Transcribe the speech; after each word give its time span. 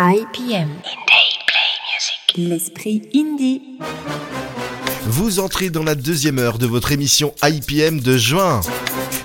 IPM. 0.00 0.68
L'esprit 2.36 3.02
indie. 3.16 3.80
Vous 5.06 5.40
entrez 5.40 5.70
dans 5.70 5.82
la 5.82 5.96
deuxième 5.96 6.38
heure 6.38 6.58
de 6.58 6.66
votre 6.66 6.92
émission 6.92 7.34
IPM 7.42 7.98
de 7.98 8.16
juin. 8.16 8.60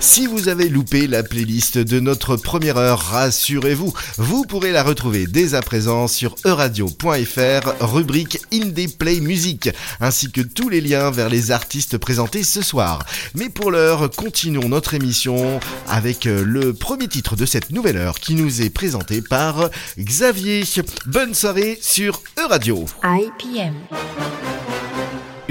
Si 0.04 0.28
vous 0.28 0.50
avez 0.50 0.68
loupé 0.68 1.08
la 1.08 1.24
playlist 1.24 1.78
de 1.78 2.02
notre 2.02 2.36
première 2.36 2.76
heure, 2.76 3.00
rassurez-vous, 3.00 3.94
vous 4.18 4.44
pourrez 4.44 4.74
la 4.74 4.84
retrouver 4.84 5.28
dès 5.28 5.54
à 5.54 5.62
présent 5.62 6.10
sur 6.10 6.36
euradio.fr, 6.46 7.86
rubrique 7.86 8.42
Indie 8.52 8.90
Play 8.90 9.22
Music, 9.22 9.70
ainsi 10.02 10.30
que 10.30 10.42
tous 10.42 10.68
les 10.68 10.82
liens 10.82 11.10
vers 11.10 11.30
les 11.30 11.52
artistes 11.52 11.98
présentés 11.98 12.44
ce 12.44 12.62
soir. 12.62 13.06
Mais 13.34 13.48
pour 13.48 13.72
l'heure, 13.72 14.12
continuons 14.12 14.68
notre 14.68 14.94
émission 14.94 15.62
avec 15.88 16.28
euh, 16.28 16.44
le 16.46 16.74
premier 16.74 17.08
titre 17.08 17.38
de 17.38 17.46
cette 17.46 17.72
nouvelle 17.72 17.96
heure 17.96 18.20
qui 18.20 18.36
nous 18.36 18.62
est 18.62 18.70
présenté 18.70 19.22
par 19.22 19.70
Xavier. 19.98 20.66
Bonne 21.06 21.34
soirée 21.34 21.80
sur 21.82 22.22
Euradio. 22.38 22.86
IPM. 23.06 23.74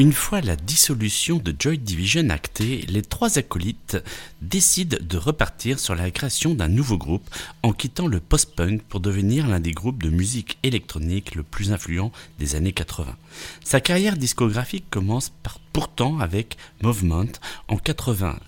Une 0.03 0.13
fois 0.13 0.41
la 0.41 0.57
dissolution 0.57 1.37
de 1.37 1.55
Joy 1.57 1.79
Division 1.79 2.29
actée, 2.31 2.85
les 2.89 3.03
trois 3.03 3.39
acolytes 3.39 3.99
décident 4.41 4.99
de 5.01 5.17
repartir 5.17 5.79
sur 5.79 5.95
la 5.95 6.11
création 6.11 6.57
d'un 6.57 6.67
nouveau 6.67 6.99
groupe 6.99 7.31
en 7.63 7.73
quittant 7.73 8.09
le 8.09 8.19
post-punk 8.19 8.83
pour 8.83 8.99
devenir 8.99 9.47
l'un 9.47 9.61
des 9.61 9.71
groupes 9.71 10.03
de 10.03 10.11
musique 10.11 10.59
électronique 10.65 11.37
le 11.37 11.45
plus 11.45 11.71
influent 11.71 12.11
des 12.41 12.57
années 12.57 12.73
80. 12.73 13.15
Sa 13.63 13.81
carrière 13.81 14.17
discographique 14.17 14.91
commence 14.91 15.31
par, 15.45 15.61
pourtant 15.73 16.19
avec 16.19 16.57
Movement 16.83 17.31
en 17.69 17.77
81 17.77 18.41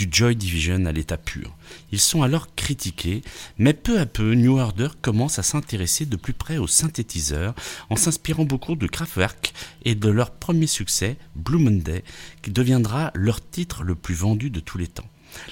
du 0.00 0.08
Joy 0.10 0.34
Division 0.34 0.86
à 0.86 0.92
l'état 0.92 1.18
pur. 1.18 1.54
Ils 1.92 2.00
sont 2.00 2.22
alors 2.22 2.54
critiqués, 2.54 3.20
mais 3.58 3.74
peu 3.74 4.00
à 4.00 4.06
peu, 4.06 4.32
New 4.32 4.58
Order 4.58 4.88
commence 5.02 5.38
à 5.38 5.42
s'intéresser 5.42 6.06
de 6.06 6.16
plus 6.16 6.32
près 6.32 6.56
aux 6.56 6.66
synthétiseurs 6.66 7.54
en 7.90 7.96
s'inspirant 7.96 8.44
beaucoup 8.44 8.76
de 8.76 8.86
Kraftwerk 8.86 9.52
et 9.84 9.94
de 9.94 10.08
leur 10.08 10.30
premier 10.30 10.66
succès, 10.66 11.18
Blue 11.36 11.58
Monday, 11.58 12.02
qui 12.40 12.50
deviendra 12.50 13.10
leur 13.14 13.46
titre 13.46 13.82
le 13.82 13.94
plus 13.94 14.14
vendu 14.14 14.48
de 14.48 14.60
tous 14.60 14.78
les 14.78 14.86
temps. 14.86 15.08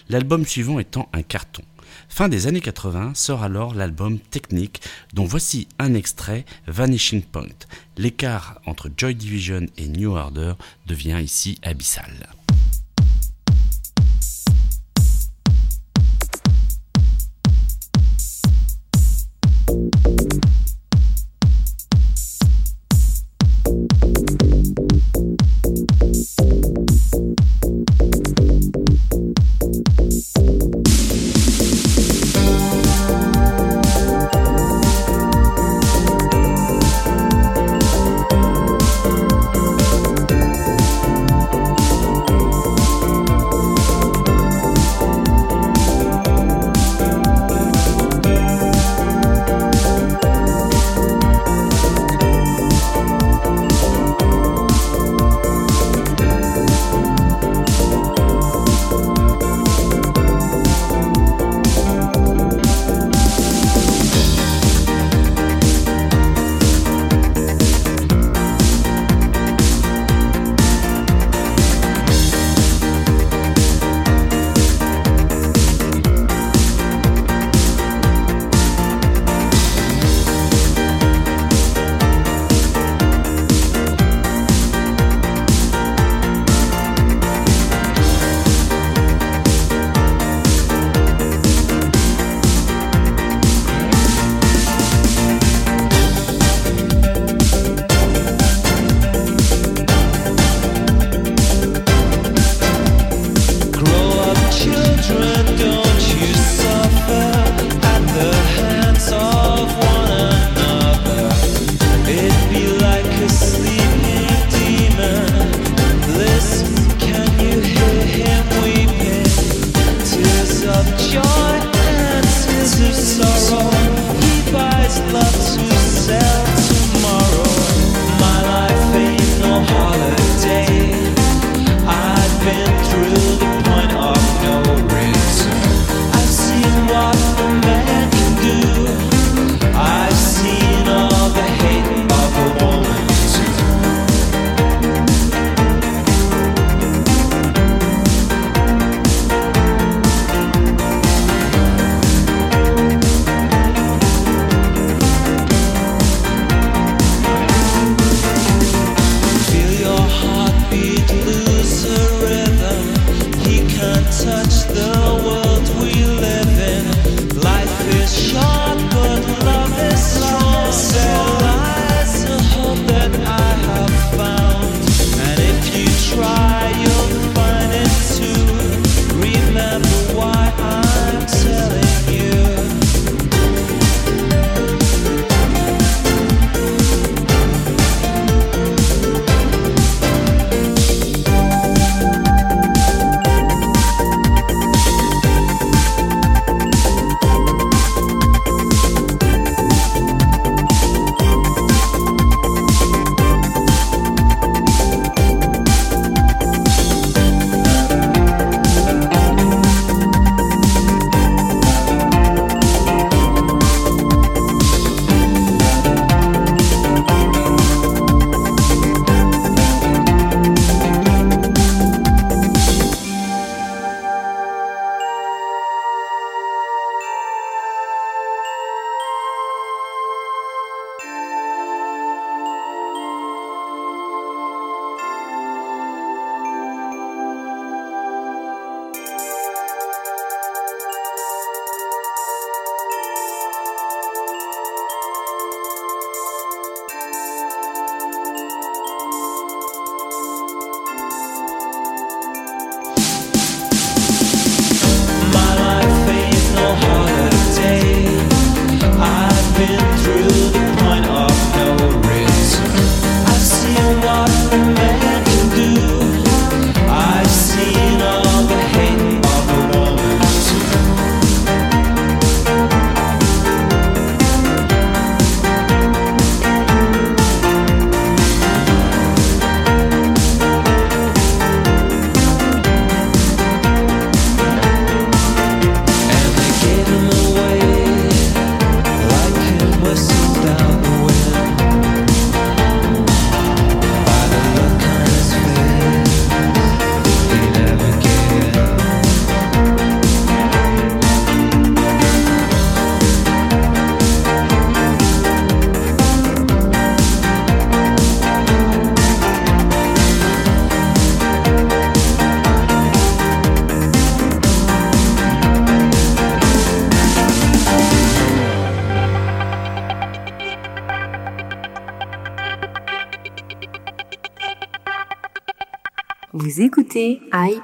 L'album 0.08 0.46
suivant 0.46 0.78
étant 0.78 1.10
un 1.12 1.22
carton. 1.22 1.62
Fin 2.08 2.30
des 2.30 2.46
années 2.46 2.62
80 2.62 3.12
sort 3.14 3.42
alors 3.42 3.74
l'album 3.74 4.18
Technique, 4.18 4.80
dont 5.12 5.26
voici 5.26 5.68
un 5.78 5.92
extrait, 5.92 6.46
Vanishing 6.66 7.20
Point. 7.20 7.66
L'écart 7.98 8.62
entre 8.64 8.90
Joy 8.96 9.14
Division 9.14 9.66
et 9.76 9.88
New 9.88 10.12
Order 10.12 10.54
devient 10.86 11.20
ici 11.22 11.58
abyssal. 11.62 12.37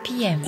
Écoutez 0.05 0.25
IPM. 0.25 0.43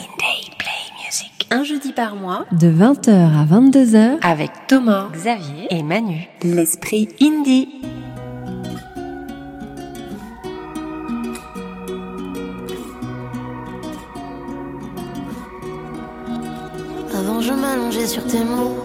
Un 1.51 1.63
jeudi 1.63 1.93
par 1.93 2.17
mois, 2.17 2.45
de 2.53 2.69
20h 2.69 3.11
à 3.11 3.45
22h, 3.45 4.19
avec 4.21 4.51
Thomas, 4.67 5.09
Xavier 5.13 5.69
et 5.71 5.83
Manu. 5.83 6.29
L'esprit 6.43 7.09
indie. 7.23 7.69
Avant 17.17 17.41
je 17.41 17.53
m'allongeais 17.53 18.07
sur 18.07 18.25
tes 18.27 18.45
mots 18.45 18.76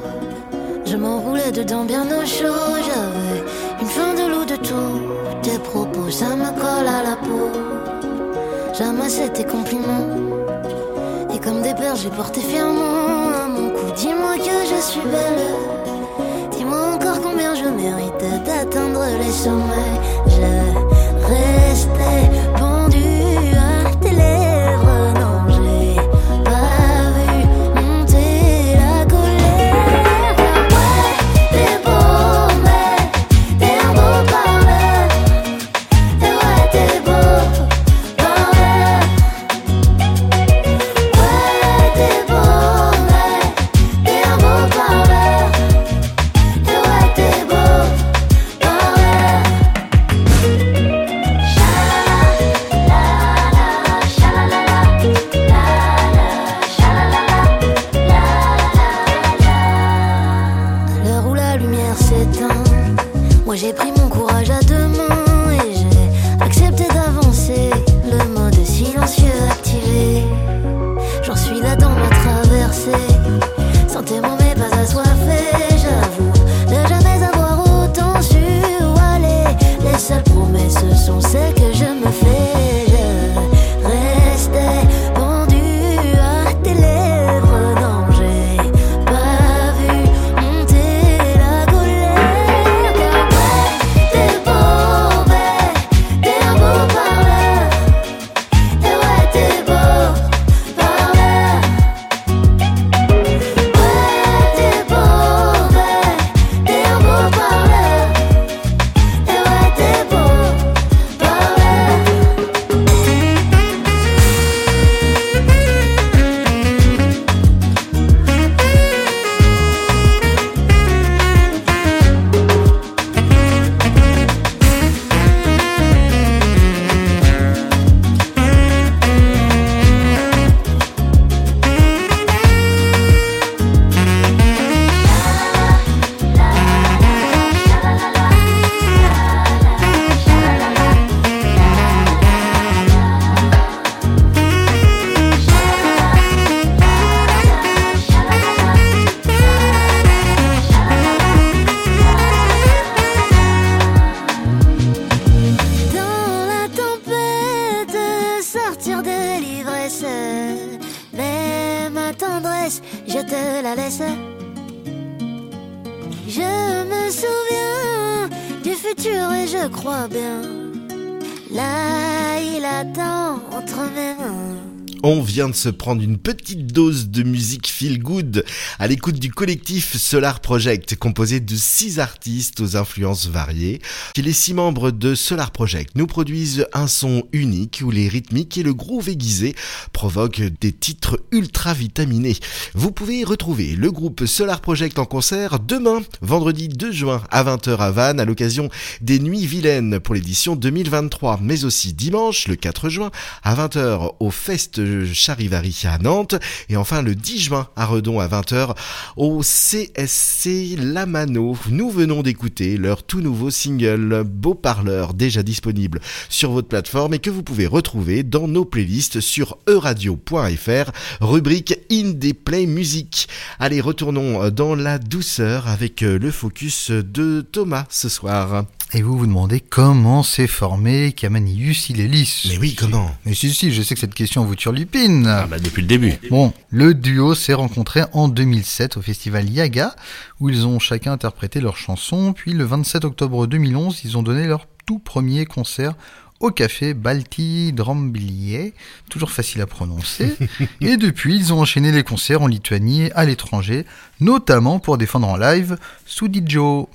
On 175.13 175.21
vient 175.21 175.49
de 175.49 175.55
se 175.55 175.67
prendre 175.67 176.01
une 176.01 176.17
petite 176.17 176.67
dose 176.67 177.09
de 177.09 177.23
musique 177.23 177.67
feel 177.67 177.99
good 177.99 178.45
à 178.79 178.87
l'écoute 178.87 179.19
du 179.19 179.29
collectif 179.29 179.97
Solar 179.97 180.39
Project, 180.39 180.95
composé 180.95 181.41
de 181.41 181.53
six 181.53 181.99
artistes 181.99 182.61
aux 182.61 182.77
influences 182.77 183.27
variées. 183.27 183.81
Les 184.15 184.31
six 184.31 184.53
membres 184.53 184.89
de 184.89 185.13
Solar 185.13 185.51
Project 185.51 185.95
nous 185.95 186.07
produisent 186.07 186.65
un 186.71 186.87
son 186.87 187.23
unique 187.33 187.81
où 187.83 187.91
les 187.91 188.07
rythmiques 188.07 188.57
et 188.57 188.63
le 188.63 188.73
groove 188.73 189.09
aiguisé 189.09 189.53
provoquent 189.91 190.43
des 190.61 190.71
titres 190.71 191.19
ultra 191.33 191.73
vitaminés. 191.73 192.37
Vous 192.73 192.93
pouvez 192.93 193.25
retrouver 193.25 193.75
le 193.75 193.91
groupe 193.91 194.25
Solar 194.25 194.61
Project 194.61 194.97
en 194.97 195.05
concert 195.05 195.59
demain, 195.59 196.03
vendredi 196.21 196.69
2 196.69 196.89
juin 196.93 197.21
à 197.31 197.43
20h 197.43 197.75
à 197.79 197.91
Vannes 197.91 198.21
à 198.21 198.25
l'occasion 198.25 198.69
des 199.01 199.19
Nuits 199.19 199.45
Vilaines 199.45 199.99
pour 199.99 200.15
l'édition 200.15 200.55
2023, 200.55 201.41
mais 201.43 201.65
aussi 201.65 201.91
dimanche 201.91 202.47
le 202.47 202.55
4 202.55 202.87
juin 202.87 203.11
à 203.43 203.55
20h 203.55 204.13
au 204.21 204.31
Fest 204.31 204.79
Charivari 205.05 205.83
à 205.85 205.97
Nantes 205.97 206.35
et 206.69 206.77
enfin 206.77 207.01
le 207.01 207.15
10 207.15 207.39
juin 207.39 207.67
à 207.75 207.85
Redon 207.85 208.19
à 208.19 208.27
20h 208.27 208.75
au 209.17 209.41
CSC 209.41 210.75
Lamano. 210.77 211.57
Nous 211.69 211.89
venons 211.89 212.21
d'écouter 212.21 212.77
leur 212.77 213.03
tout 213.03 213.21
nouveau 213.21 213.49
single 213.49 214.23
Beau 214.23 214.53
Parleur 214.53 215.13
déjà 215.13 215.43
disponible 215.43 216.01
sur 216.29 216.51
votre 216.51 216.67
plateforme 216.67 217.13
et 217.13 217.19
que 217.19 217.29
vous 217.29 217.43
pouvez 217.43 217.67
retrouver 217.67 218.23
dans 218.23 218.47
nos 218.47 218.65
playlists 218.65 219.19
sur 219.19 219.57
euradio.fr 219.67 220.91
rubrique 221.19 221.77
Indie 221.91 222.33
Play 222.33 222.65
Music. 222.65 223.27
Allez, 223.59 223.81
retournons 223.81 224.49
dans 224.49 224.75
la 224.75 224.97
douceur 224.97 225.67
avec 225.67 226.01
le 226.01 226.31
focus 226.31 226.91
de 226.91 227.41
Thomas 227.41 227.85
ce 227.89 228.09
soir. 228.09 228.65
Et 228.93 229.01
vous 229.03 229.17
vous 229.17 229.25
demandez 229.25 229.61
comment 229.61 230.21
s'est 230.21 230.47
formé 230.47 231.13
Camanius 231.13 231.89
Ilelis 231.89 232.47
Mais 232.49 232.57
oui, 232.57 232.75
comment 232.75 233.09
Mais 233.25 233.33
si, 233.33 233.53
si, 233.53 233.71
je 233.71 233.81
sais 233.81 233.93
que 233.95 234.01
cette 234.01 234.13
question 234.13 234.43
vous 234.43 234.55
turlupine. 234.55 235.27
Ah 235.27 235.47
bah 235.47 235.59
depuis 235.59 235.81
le 235.81 235.87
début. 235.87 236.15
Bon, 236.29 236.51
le 236.71 236.93
duo 236.93 237.33
s'est 237.33 237.53
rencontré 237.53 238.01
en 238.11 238.27
2007 238.27 238.97
au 238.97 239.01
festival 239.01 239.49
Yaga, 239.49 239.95
où 240.41 240.49
ils 240.49 240.67
ont 240.67 240.77
chacun 240.77 241.13
interprété 241.13 241.61
leur 241.61 241.77
chanson, 241.77 242.33
puis 242.33 242.51
le 242.51 242.65
27 242.65 243.05
octobre 243.05 243.47
2011, 243.47 244.01
ils 244.03 244.17
ont 244.17 244.23
donné 244.23 244.45
leur 244.45 244.67
tout 244.85 244.99
premier 244.99 245.45
concert 245.45 245.93
au 246.41 246.51
café 246.51 246.93
Balti 246.93 247.71
Dramblier, 247.71 248.73
toujours 249.09 249.31
facile 249.31 249.61
à 249.61 249.67
prononcer. 249.67 250.35
et 250.81 250.97
depuis, 250.97 251.37
ils 251.37 251.53
ont 251.53 251.61
enchaîné 251.61 251.93
les 251.93 252.03
concerts 252.03 252.41
en 252.41 252.47
Lituanie 252.47 253.03
et 253.03 253.13
à 253.13 253.23
l'étranger, 253.23 253.85
notamment 254.19 254.79
pour 254.79 254.97
défendre 254.97 255.29
en 255.29 255.37
live 255.37 255.77
Sudijo. 256.05 256.89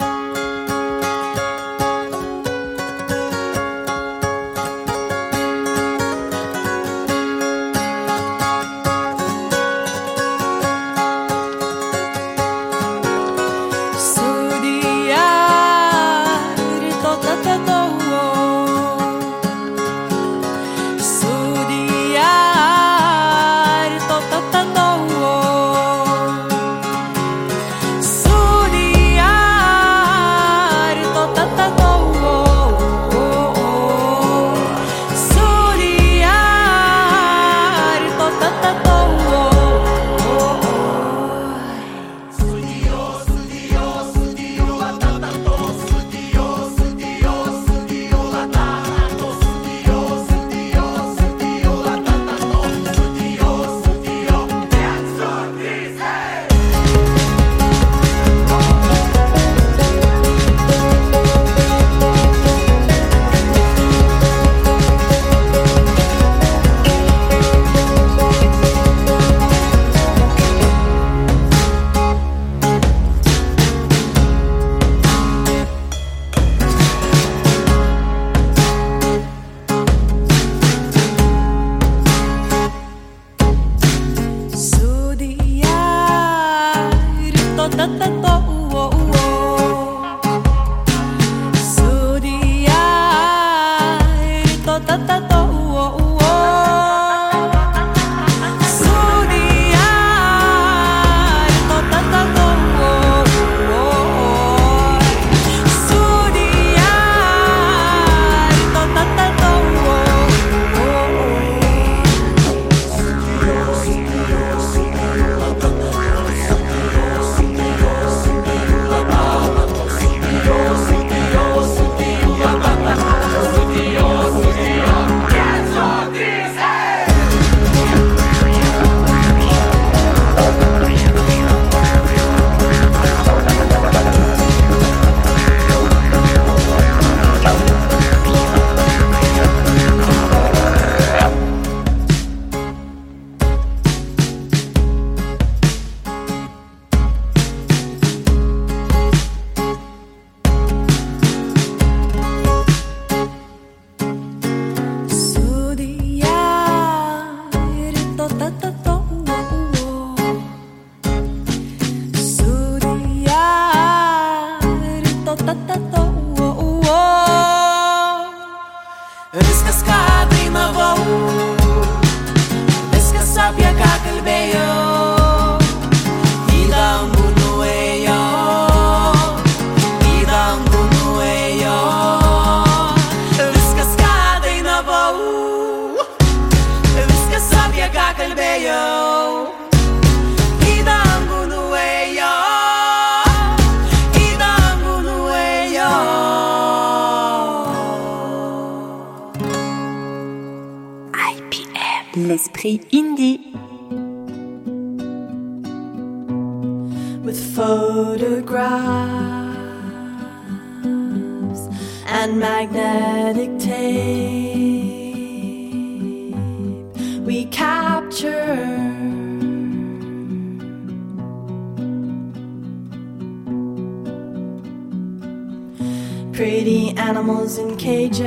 Pretty 226.36 226.90
animals 226.98 227.56
in 227.56 227.78
cages 227.78 228.26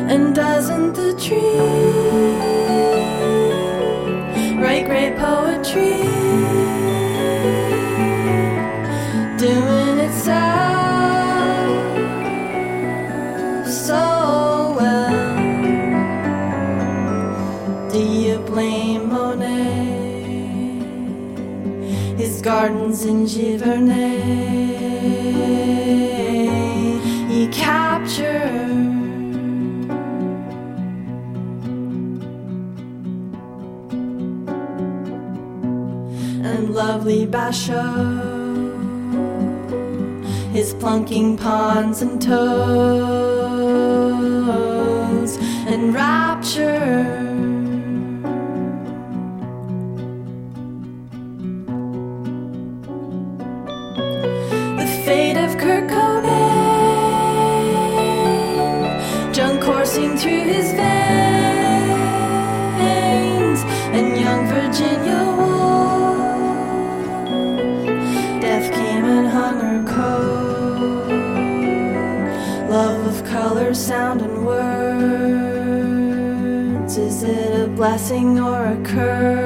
And 0.08 0.34
doesn't 0.34 0.94
the 0.94 1.14
tree 1.20 1.75
Giverny, 23.26 24.20
he 27.28 27.48
captured. 27.48 28.46
and 36.46 36.70
lovely 36.72 37.26
Basho, 37.26 37.82
his 40.52 40.72
plunking 40.74 41.36
pawns 41.36 42.02
and 42.02 42.22
toads 42.22 42.36
and 45.66 45.92
rapture. 45.92 47.15
Blessing 77.86 78.40
or 78.40 78.66
a 78.66 78.76
curse? 78.82 79.45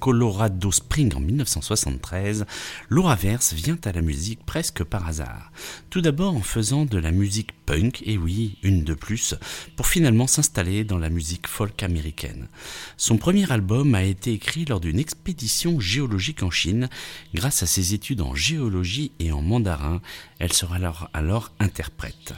Colorado 0.00 0.70
Springs 0.72 1.14
en 1.14 1.20
1973, 1.20 2.46
Laura 2.88 3.14
Verse 3.14 3.52
vient 3.52 3.78
à 3.84 3.92
la 3.92 4.02
musique 4.02 4.44
presque 4.44 4.84
par 4.84 5.06
hasard. 5.08 5.52
Tout 5.90 6.00
d'abord 6.00 6.34
en 6.34 6.42
faisant 6.42 6.84
de 6.84 6.98
la 6.98 7.10
musique 7.10 7.52
punk, 7.66 8.02
et 8.06 8.16
oui, 8.16 8.58
une 8.62 8.84
de 8.84 8.94
plus, 8.94 9.34
pour 9.76 9.86
finalement 9.86 10.26
s'installer 10.26 10.84
dans 10.84 10.98
la 10.98 11.10
musique 11.10 11.46
folk 11.46 11.82
américaine. 11.82 12.48
Son 12.96 13.16
premier 13.16 13.50
album 13.50 13.94
a 13.94 14.02
été 14.02 14.32
écrit 14.32 14.64
lors 14.64 14.80
d'une 14.80 14.98
expédition 14.98 15.80
géologique 15.80 16.42
en 16.42 16.50
Chine. 16.50 16.88
Grâce 17.34 17.62
à 17.62 17.66
ses 17.66 17.94
études 17.94 18.20
en 18.20 18.34
géologie 18.34 19.12
et 19.18 19.32
en 19.32 19.42
mandarin, 19.42 20.00
elle 20.38 20.52
sera 20.52 20.76
alors, 20.76 21.10
alors 21.12 21.52
interprète. 21.58 22.34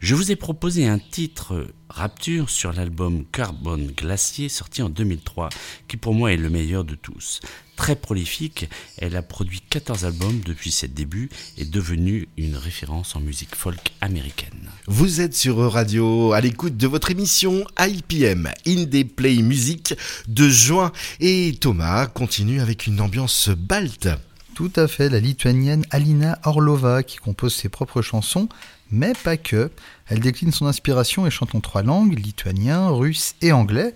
Je 0.00 0.14
vous 0.14 0.32
ai 0.32 0.36
proposé 0.36 0.86
un 0.86 0.98
titre 0.98 1.66
Rapture 1.90 2.48
sur 2.48 2.72
l'album 2.72 3.26
Carbone 3.30 3.88
Glacier 3.88 4.48
sorti 4.48 4.80
en 4.80 4.88
2003, 4.88 5.50
qui 5.88 5.98
pour 5.98 6.14
moi 6.14 6.32
est 6.32 6.38
le 6.38 6.48
meilleur 6.48 6.84
de 6.84 6.94
tous. 6.94 7.40
Très 7.76 7.96
prolifique, 7.96 8.70
elle 8.96 9.14
a 9.14 9.20
produit 9.20 9.60
14 9.60 10.06
albums 10.06 10.40
depuis 10.40 10.70
ses 10.70 10.88
débuts 10.88 11.28
et 11.58 11.62
est 11.62 11.70
devenue 11.70 12.28
une 12.38 12.56
référence 12.56 13.14
en 13.14 13.20
musique 13.20 13.54
folk 13.54 13.92
américaine. 14.00 14.70
Vous 14.86 15.20
êtes 15.20 15.34
sur 15.34 15.58
Radio 15.70 16.32
à 16.32 16.40
l'écoute 16.40 16.78
de 16.78 16.86
votre 16.86 17.10
émission 17.10 17.66
IPM, 17.78 18.48
Indie 18.66 19.04
Play 19.04 19.42
Music 19.42 19.94
de 20.28 20.48
juin. 20.48 20.92
Et 21.20 21.58
Thomas 21.60 22.06
continue 22.06 22.62
avec 22.62 22.86
une 22.86 23.02
ambiance 23.02 23.50
balte. 23.50 24.08
Tout 24.54 24.72
à 24.76 24.88
fait, 24.88 25.10
la 25.10 25.20
lituanienne 25.20 25.84
Alina 25.90 26.38
Orlova 26.44 27.02
qui 27.02 27.16
compose 27.18 27.54
ses 27.54 27.68
propres 27.68 28.02
chansons, 28.02 28.48
mais 28.90 29.12
pas 29.24 29.36
que. 29.36 29.70
Elle 30.08 30.20
décline 30.20 30.52
son 30.52 30.66
inspiration 30.66 31.26
et 31.26 31.30
chante 31.30 31.54
en 31.54 31.60
trois 31.60 31.82
langues, 31.82 32.18
lituanien, 32.18 32.88
russe 32.88 33.34
et 33.42 33.52
anglais. 33.52 33.92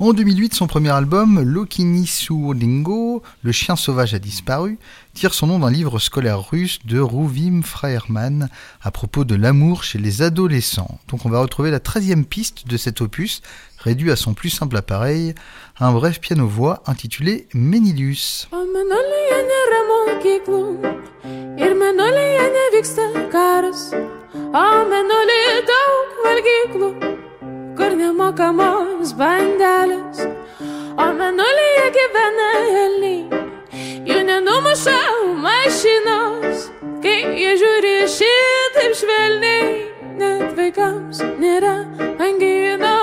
En 0.00 0.12
2008, 0.12 0.54
son 0.54 0.66
premier 0.66 0.90
album, 0.90 1.40
Lokini 1.40 2.08
Suodingo, 2.08 3.22
Le 3.44 3.52
chien 3.52 3.76
sauvage 3.76 4.12
a 4.12 4.18
disparu, 4.18 4.76
tire 5.14 5.32
son 5.32 5.46
nom 5.46 5.60
d'un 5.60 5.70
livre 5.70 6.00
scolaire 6.00 6.50
russe 6.50 6.80
de 6.84 6.98
Ruvim 6.98 7.62
Freierman 7.62 8.48
à 8.82 8.90
propos 8.90 9.24
de 9.24 9.36
l'amour 9.36 9.84
chez 9.84 9.98
les 9.98 10.20
adolescents. 10.20 10.98
Donc 11.06 11.24
on 11.26 11.30
va 11.30 11.40
retrouver 11.40 11.70
la 11.70 11.78
13e 11.78 12.24
piste 12.24 12.66
de 12.66 12.76
cet 12.76 13.02
opus, 13.02 13.40
réduit 13.78 14.10
à 14.10 14.16
son 14.16 14.34
plus 14.34 14.50
simple 14.50 14.76
appareil, 14.76 15.32
un 15.78 15.92
bref 15.92 16.20
piano-voix 16.20 16.82
intitulé 16.86 17.46
Menilius. 17.54 18.48
Menolyje 24.34 25.60
daug 25.68 26.14
valgyklų, 26.24 26.88
kur 27.78 27.92
nemokamos 27.98 29.12
bandelės, 29.18 30.24
o 30.98 31.06
menolyje 31.18 31.84
gyvena 31.94 32.48
elniai, 32.62 33.42
jų 34.10 34.18
nenumuša 34.30 34.96
mašinos, 35.44 36.66
kai 37.04 37.20
jie 37.38 37.54
žiūri 37.62 37.94
šitaip 38.16 38.98
švelniai, 39.02 39.70
net 40.18 40.50
vaikams 40.58 41.22
nėra 41.38 41.78
anginos. 42.18 42.93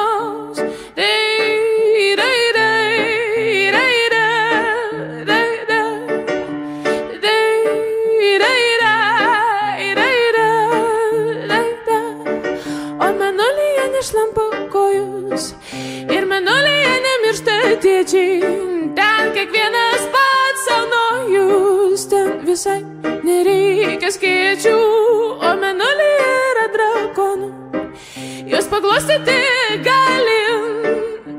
Tėčiai. 17.81 18.39
Ten 18.95 19.31
kiekvienas 19.35 20.03
pats 20.13 20.65
saunojus, 20.67 22.05
ten 22.11 22.41
visai 22.45 22.81
nereikia 23.25 24.11
skėčių, 24.11 24.75
o 25.41 25.53
menolyje 25.61 26.29
yra 26.51 26.67
drakonų. 26.75 27.49
Jūs 28.51 28.67
paglostyti 28.71 29.37
galim, 29.85 30.65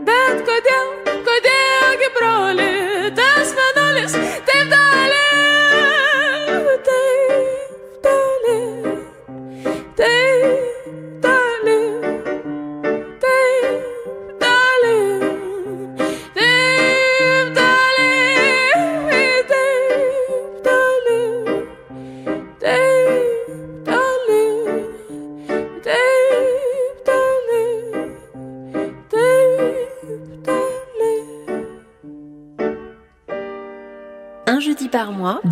bet 0.09 0.43
kodėl, 0.49 0.89
kodėlgi 1.29 2.11
broli, 2.17 2.71
tas 3.19 3.53
menolis 3.59 4.17
taip 4.49 4.62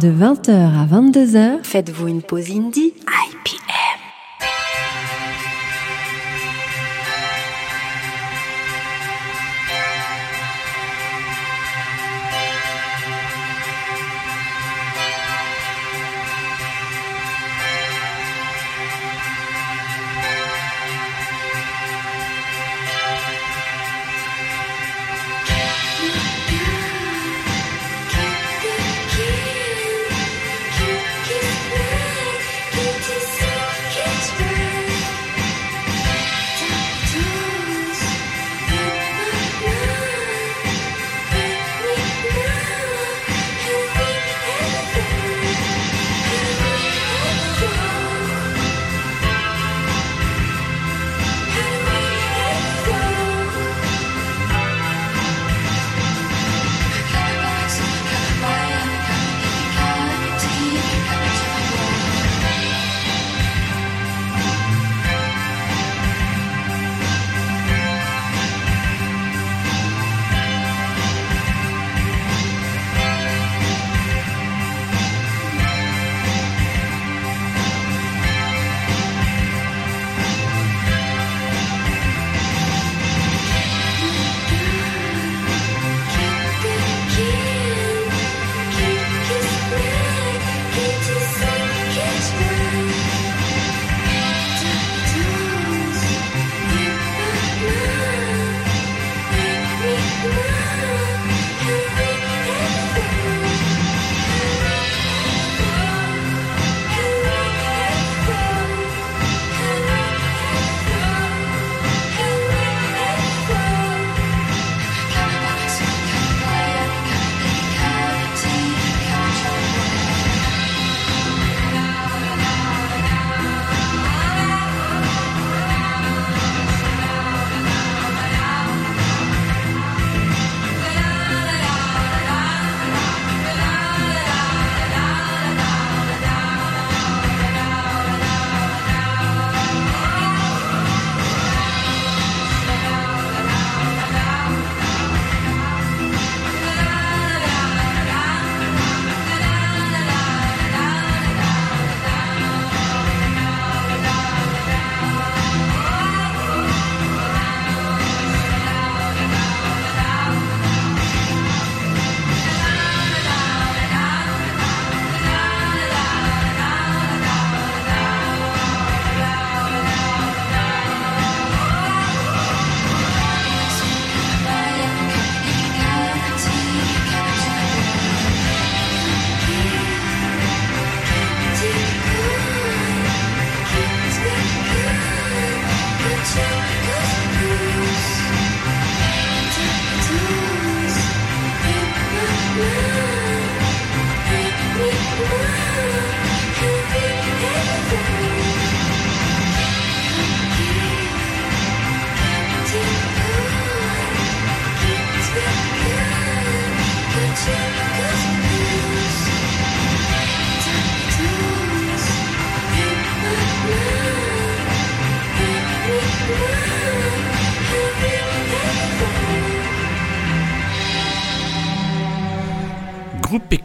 De 0.01 0.09
20h 0.09 0.51
à 0.51 0.87
22h, 0.87 1.63
faites-vous 1.63 2.09
une 2.09 2.23
pause 2.23 2.51
indie 2.51 2.95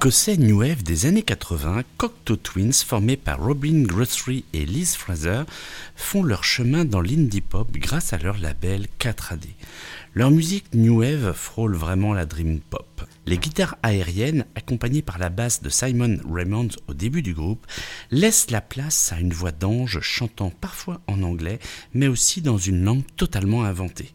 écossais 0.05 0.37
New 0.37 0.59
Wave 0.59 0.83
des 0.83 1.07
années 1.07 1.23
80, 1.23 1.81
Cocteau 1.97 2.35
Twins, 2.35 2.71
formés 2.73 3.17
par 3.17 3.39
Robin 3.39 3.85
Guthrie 3.87 4.45
et 4.53 4.63
Liz 4.63 4.95
Fraser, 4.95 5.41
font 5.95 6.21
leur 6.21 6.43
chemin 6.43 6.85
dans 6.85 7.01
l'indie 7.01 7.41
pop 7.41 7.71
grâce 7.71 8.13
à 8.13 8.19
leur 8.19 8.37
label 8.37 8.85
4AD. 8.99 9.47
Leur 10.17 10.31
musique 10.31 10.73
New 10.73 11.01
Wave 11.01 11.33
frôle 11.33 11.75
vraiment 11.75 12.13
la 12.13 12.25
dream 12.25 12.61
pop. 12.61 13.05
Les 13.25 13.37
guitares 13.37 13.75
aériennes, 13.83 14.45
accompagnées 14.55 15.01
par 15.01 15.17
la 15.17 15.27
basse 15.27 15.61
de 15.61 15.67
Simon 15.67 16.19
Raymond 16.31 16.69
au 16.87 16.93
début 16.93 17.21
du 17.21 17.33
groupe, 17.33 17.65
laissent 18.11 18.49
la 18.49 18.61
place 18.61 19.11
à 19.11 19.19
une 19.19 19.33
voix 19.33 19.51
d'ange 19.51 19.99
chantant 19.99 20.51
parfois 20.51 21.01
en 21.07 21.21
anglais, 21.21 21.59
mais 21.93 22.07
aussi 22.07 22.41
dans 22.41 22.57
une 22.57 22.85
langue 22.85 23.03
totalement 23.17 23.65
inventée. 23.65 24.13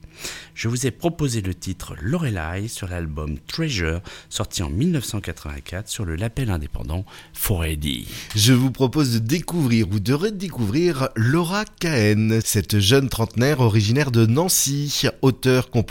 Je 0.54 0.68
vous 0.68 0.86
ai 0.86 0.90
proposé 0.90 1.40
le 1.40 1.54
titre 1.54 1.94
Lorelei 2.00 2.68
sur 2.68 2.88
l'album 2.88 3.38
Treasure, 3.46 4.00
sorti 4.28 4.62
en 4.62 4.70
1984 4.70 5.88
sur 5.88 6.04
le 6.04 6.16
label 6.16 6.50
indépendant 6.50 7.04
4AD. 7.34 8.06
Je 8.36 8.52
vous 8.52 8.70
propose 8.70 9.14
de 9.14 9.18
découvrir 9.18 9.88
ou 9.90 10.00
de 10.00 10.12
redécouvrir 10.12 11.08
Laura 11.16 11.64
Cahen, 11.64 12.40
cette 12.44 12.78
jeune 12.78 13.08
trentenaire 13.08 13.60
originaire 13.60 14.10
de 14.10 14.26
Nancy, 14.26 15.08
auteure, 15.22 15.70
compositrice, 15.70 15.89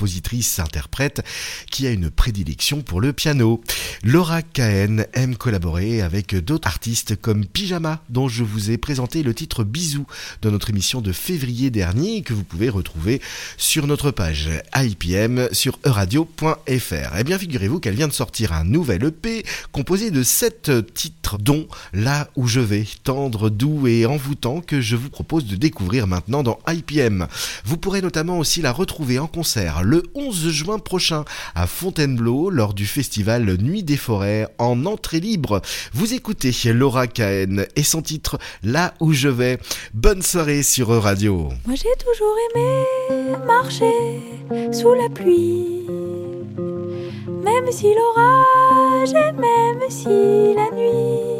interprète, 0.60 1.22
qui 1.70 1.88
a 1.88 1.92
une 1.92 2.10
prédilection 2.10 2.82
pour 2.82 3.02
le 3.02 3.14
piano. 3.14 3.62
Laura 4.04 4.42
Cahen 4.42 5.06
aime 5.14 5.36
collaborer 5.36 6.02
avec 6.02 6.36
d'autres 6.36 6.68
artistes 6.68 7.16
comme 7.16 7.46
Pyjama, 7.46 8.02
dont 8.10 8.28
je 8.28 8.44
vous 8.44 8.72
ai 8.72 8.78
présenté 8.78 9.24
le 9.24 9.34
titre 9.34 9.64
Bisous 9.64 10.08
dans 10.42 10.52
notre 10.52 10.70
émission 10.70 11.02
de 11.02 11.12
février 11.12 11.70
dernier 11.70 12.22
que 12.22 12.34
vous 12.34 12.44
pouvez 12.44 12.70
retrouver 12.70 13.22
sur 13.58 13.88
notre 13.88 14.12
page 14.12 14.50
IPM 14.76 15.50
sur 15.52 15.80
euradio.fr. 15.86 17.16
Eh 17.18 17.24
bien, 17.24 17.38
figurez-vous 17.38 17.80
qu'elle 17.80 17.96
vient 17.96 18.08
de 18.08 18.14
sortir 18.14 18.54
un 18.54 18.64
nouvel 18.64 19.04
EP 19.04 19.44
composé 19.72 20.12
de 20.12 20.24
sept 20.24 20.72
titres, 20.94 21.38
dont 21.38 21.68
Là 21.94 22.30
où 22.36 22.48
je 22.48 22.60
vais, 22.60 22.86
tendre, 23.04 23.50
doux 23.50 23.88
et 23.88 24.06
envoûtant, 24.06 24.62
que 24.62 24.82
je 24.82 24.96
vous 24.96 25.10
propose 25.10 25.46
de 25.46 25.56
découvrir 25.56 26.08
maintenant 26.08 26.44
dans 26.44 26.60
IPM. 26.68 27.28
Vous 27.66 27.78
pourrez 27.78 28.02
notamment 28.02 28.40
aussi 28.40 28.62
la 28.62 28.72
retrouver 28.72 29.20
en 29.20 29.28
concert 29.28 29.84
le 29.90 30.04
11 30.14 30.50
juin 30.52 30.78
prochain 30.78 31.26
à 31.56 31.66
Fontainebleau 31.66 32.52
lors 32.52 32.76
du 32.76 32.86
festival 32.86 33.58
Nuit 33.60 33.82
des 33.82 33.98
Forêts 33.98 34.48
en 34.60 34.86
entrée 34.86 35.20
libre. 35.20 35.62
Vous 35.94 36.14
écoutez 36.14 36.52
Laura 36.72 37.08
Cahen 37.08 37.66
et 37.76 37.82
son 37.82 38.04
titre 38.04 38.38
Là 38.62 38.94
où 39.00 39.14
je 39.14 39.30
vais. 39.30 39.58
Bonne 39.96 40.22
soirée 40.22 40.62
sur 40.62 40.94
Euradio. 40.94 41.50
Moi 41.66 41.76
j'ai 41.76 41.96
toujours 41.98 42.36
aimé 42.56 43.36
marcher 43.48 44.22
sous 44.72 44.94
la 44.94 45.10
pluie. 45.10 45.88
Même 47.44 47.72
si 47.72 47.88
l'orage 47.96 49.10
et 49.10 49.32
même 49.32 49.90
si 49.90 50.54
la 50.54 50.70
nuit 50.76 51.40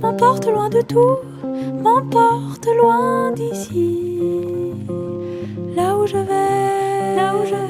m'emporte 0.00 0.46
loin 0.46 0.68
de 0.68 0.80
tout, 0.80 1.18
m'emporte 1.82 2.66
loin 2.66 3.30
d'ici. 3.32 4.85
Là 5.76 5.94
où 5.94 6.06
je 6.06 6.16
vais, 6.16 7.16
là 7.16 7.34
où 7.36 7.44
je 7.44 7.54
vais. 7.54 7.66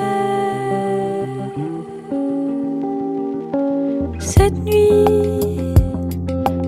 Cette 4.20 4.54
nuit, 4.64 5.74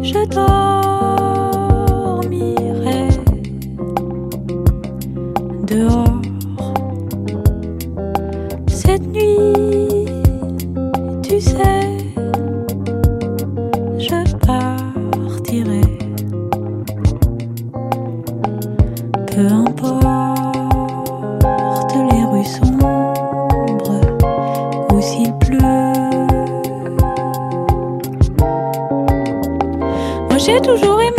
je 0.03 0.27
dormirai 0.35 0.68
dehors. 5.62 6.20
Cette 8.66 9.07
nuit, 9.07 10.07
tu 11.22 11.40
sais, 11.40 11.98
je 13.96 14.35
partirai. 14.44 15.83
Peu 19.29 19.46
importe 19.46 20.38
j'ai 30.48 30.61
toujours 30.62 30.98
aimé 31.02 31.17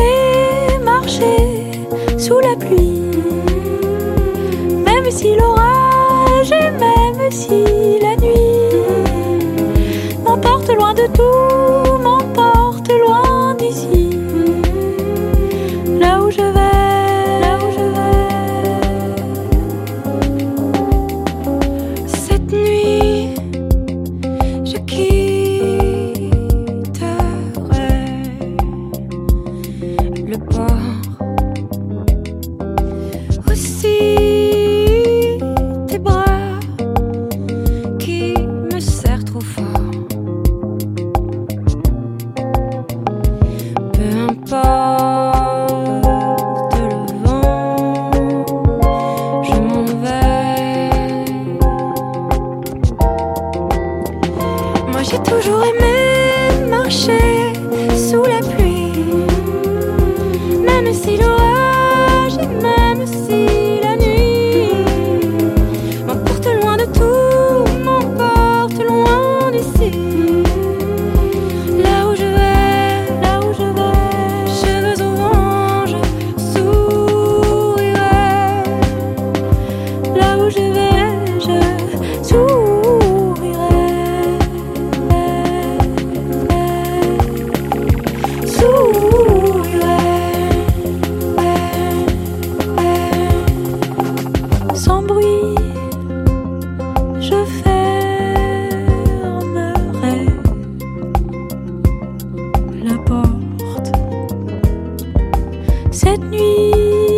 Cette 105.92 106.22
nuit, 106.22 107.09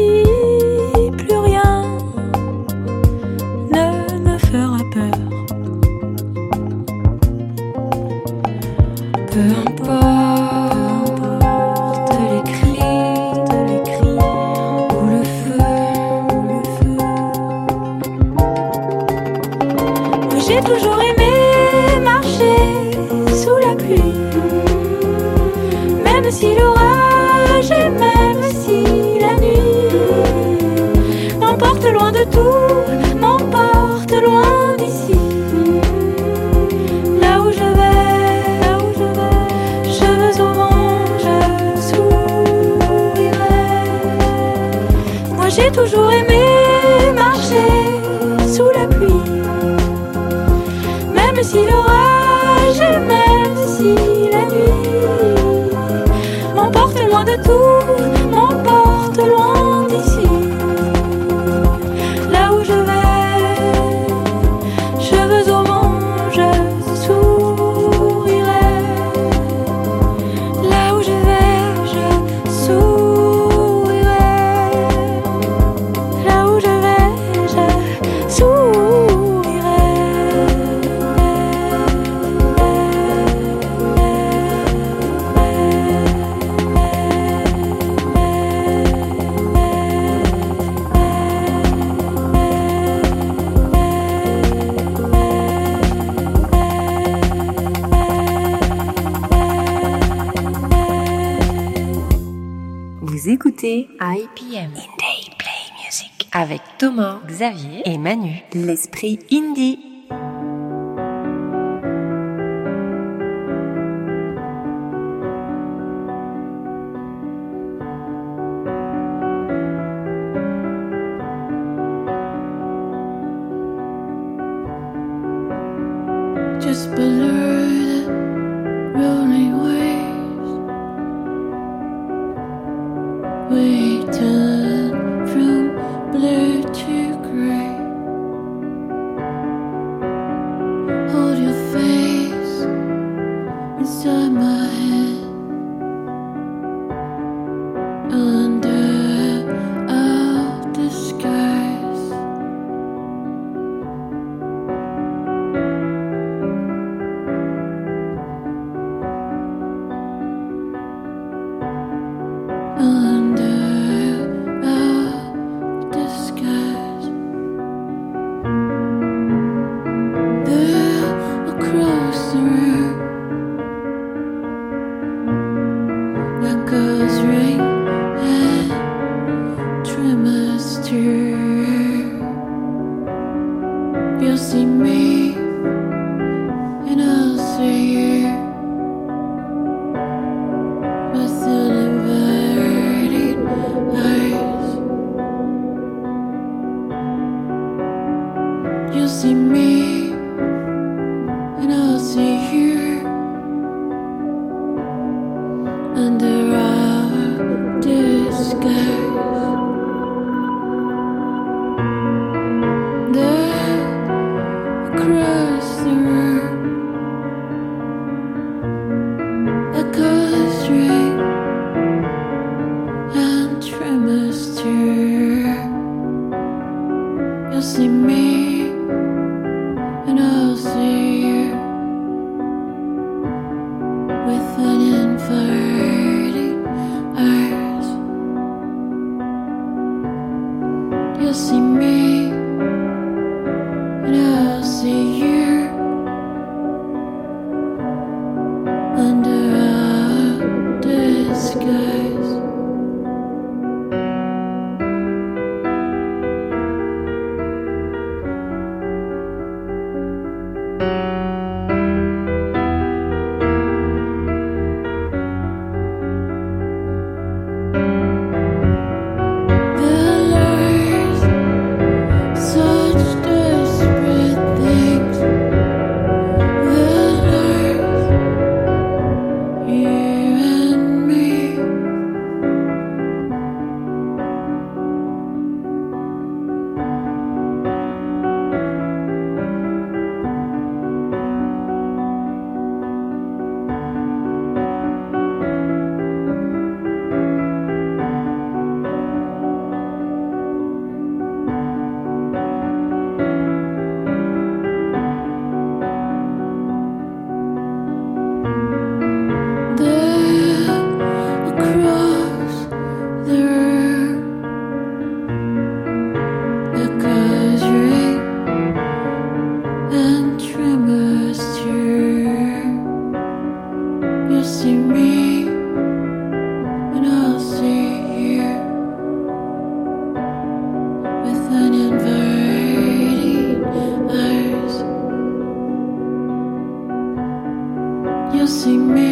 You'll 338.42 338.48
see 338.48 338.76
me, 338.76 339.11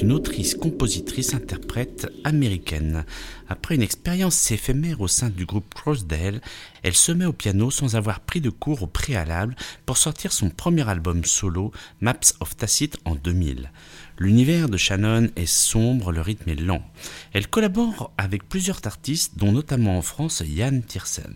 une 0.00 0.12
autrice, 0.12 0.54
compositrice, 0.54 1.34
interprète 1.34 2.08
américaine. 2.24 3.04
Après 3.48 3.74
une 3.74 3.82
expérience 3.82 4.50
éphémère 4.50 5.00
au 5.00 5.08
sein 5.08 5.30
du 5.30 5.46
groupe 5.46 5.72
Crossdale, 5.74 6.40
elle 6.82 6.94
se 6.94 7.12
met 7.12 7.24
au 7.24 7.32
piano 7.32 7.70
sans 7.70 7.96
avoir 7.96 8.20
pris 8.20 8.40
de 8.40 8.50
cours 8.50 8.82
au 8.82 8.86
préalable 8.86 9.56
pour 9.86 9.96
sortir 9.96 10.32
son 10.32 10.50
premier 10.50 10.88
album 10.88 11.24
solo, 11.24 11.72
Maps 12.00 12.34
of 12.40 12.56
Tacit, 12.56 12.96
en 13.04 13.14
2000. 13.14 13.70
L'univers 14.18 14.70
de 14.70 14.78
Shannon 14.78 15.28
est 15.36 15.44
sombre, 15.44 16.10
le 16.10 16.22
rythme 16.22 16.48
est 16.48 16.60
lent. 16.60 16.82
Elle 17.34 17.48
collabore 17.48 18.12
avec 18.16 18.48
plusieurs 18.48 18.80
artistes, 18.84 19.32
dont 19.36 19.52
notamment 19.52 19.98
en 19.98 20.02
France 20.02 20.42
Yann 20.46 20.82
Tiersen. 20.82 21.34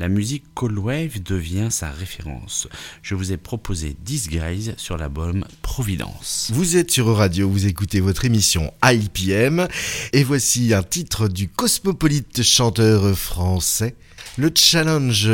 La 0.00 0.08
musique 0.08 0.42
Cold 0.54 0.76
Wave 0.76 1.22
devient 1.22 1.68
sa 1.70 1.90
référence. 1.90 2.66
Je 3.02 3.14
vous 3.14 3.32
ai 3.32 3.36
proposé 3.36 3.96
Disguise 4.00 4.74
sur 4.76 4.96
l'album 4.96 5.44
Providence. 5.62 6.50
Vous 6.52 6.76
êtes 6.76 6.90
sur 6.90 7.06
Radio, 7.14 7.48
vous 7.48 7.66
écoutez 7.66 7.95
votre 8.00 8.24
émission 8.24 8.72
IPM, 8.84 9.68
et 10.12 10.24
voici 10.24 10.74
un 10.74 10.82
titre 10.82 11.28
du 11.28 11.48
cosmopolite 11.48 12.42
chanteur 12.42 13.16
français. 13.16 13.94
Le 14.38 14.50
challenge 14.54 15.30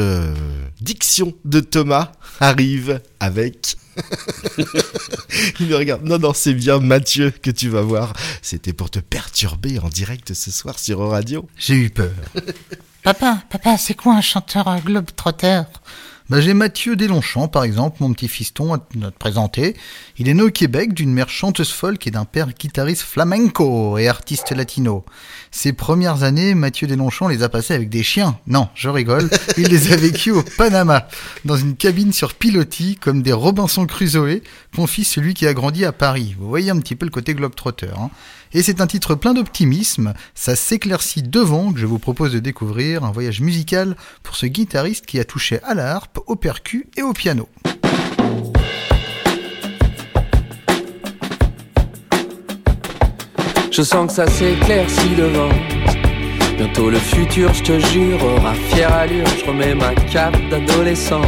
diction 0.81 1.35
de 1.45 1.61
Thomas 1.61 2.13
arrive 2.41 3.01
avec 3.21 3.77
Il 5.61 5.67
me 5.67 5.77
regarde. 5.77 6.03
Non, 6.05 6.19
non, 6.19 6.33
c'est 6.35 6.55
bien 6.55 6.79
Mathieu 6.81 7.31
que 7.31 7.51
tu 7.51 7.69
vas 7.69 7.83
voir. 7.83 8.13
C'était 8.41 8.73
pour 8.73 8.91
te 8.91 8.99
perturber 8.99 9.79
en 9.81 9.89
direct 9.89 10.35
ce 10.35 10.51
soir 10.51 10.79
sur 10.79 11.01
Radio. 11.01 11.49
J'ai 11.59 11.75
eu 11.75 11.91
peur. 11.91 12.13
Papa, 13.03 13.43
papa, 13.51 13.77
c'est 13.79 13.95
quoi 13.95 14.15
un 14.15 14.21
chanteur 14.21 14.79
globe-trotteur? 14.79 15.65
Bah, 16.33 16.41
J'ai 16.41 16.55
Mathieu 16.55 16.97
Deslongchamps, 16.97 17.49
par 17.49 17.63
exemple, 17.63 17.99
mon 18.01 18.15
petit 18.15 18.27
fiston, 18.27 18.73
à 18.73 18.79
te 18.79 19.19
présenter. 19.19 19.77
Il 20.17 20.31
est 20.31 20.35
né 20.35 20.43
au 20.43 20.51
Québec 20.51 20.95
d'une 20.95 21.13
mère 21.13 21.29
chanteuse 21.29 21.71
folk 21.71 22.07
et 22.07 22.11
d'un 22.11 22.25
père 22.25 22.49
guitariste 22.59 23.03
flamenco 23.03 23.99
et 23.99 24.09
artiste 24.09 24.51
latino. 24.51 25.05
Ses 25.51 25.75
premières 25.75 26.23
années, 26.23 26.55
Mathieu 26.55 26.87
Deslongchamps 26.87 27.29
les 27.29 27.43
a 27.43 27.51
passées 27.51 27.75
avec 27.75 27.91
des 27.91 28.03
chiens. 28.03 28.39
Non, 28.47 28.71
je 28.75 28.89
rigole. 28.89 29.29
Il 29.59 29.69
les 29.69 29.93
a 29.93 29.97
vécues 29.97 30.31
au 30.31 30.43
Panama, 30.43 31.07
dans 31.45 31.57
une 31.57 31.77
cabine 31.77 32.15
sur 32.15 32.33
pilotis, 32.33 32.97
comme 32.97 33.21
des 33.21 33.35
Robinson 33.35 33.85
Crusoe, 33.85 34.41
confie 34.75 35.05
celui 35.05 35.35
qui 35.35 35.47
a 35.47 35.53
grandi 35.53 35.85
à 35.85 35.93
Paris. 35.93 36.35
Vous 36.39 36.49
voyez 36.49 36.71
un 36.71 36.79
petit 36.79 36.97
peu 36.97 37.05
le 37.05 37.11
côté 37.11 37.35
globe-trotter. 37.35 37.91
Hein. 37.95 38.09
Et 38.55 38.63
c'est 38.63 38.81
un 38.83 38.87
titre 38.87 39.15
plein 39.15 39.33
d'optimisme, 39.33 40.13
ça 40.35 40.57
s'éclaircit 40.57 41.23
devant 41.23 41.73
que 41.73 41.79
je 41.79 41.87
vous 41.87 41.99
propose 41.99 42.33
de 42.33 42.39
découvrir 42.39 43.03
un 43.05 43.11
voyage 43.11 43.41
musical 43.41 43.97
pour 44.23 44.37
ce 44.37 44.47
guitariste 44.47 45.07
qui 45.07 45.19
a 45.19 45.25
touché 45.25 45.63
à 45.63 45.75
la 45.75 45.95
harpe, 45.95 46.19
au 46.27 46.37
percu 46.37 46.87
et 46.97 47.03
au 47.03 47.15
piano. 47.15 47.49
Je 53.71 53.81
sens 53.81 54.09
que 54.09 54.13
ça 54.13 54.27
s'éclaircit 54.27 55.15
devant. 55.17 55.49
Bientôt 56.59 56.91
le 56.91 56.99
futur, 56.99 57.55
je 57.55 57.63
te 57.63 57.79
jure, 57.79 58.23
aura 58.23 58.53
fière 58.53 58.93
allure. 58.93 59.27
Je 59.39 59.47
remets 59.47 59.75
ma 59.75 59.95
cape 59.95 60.37
d'adolescent. 60.51 61.23